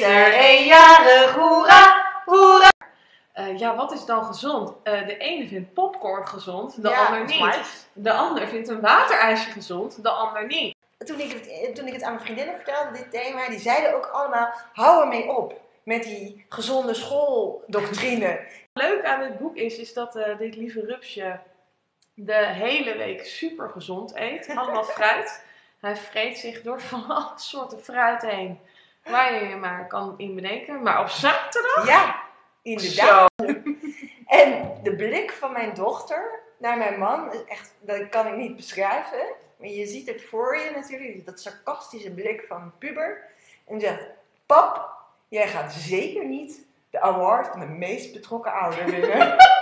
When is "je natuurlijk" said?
40.56-41.26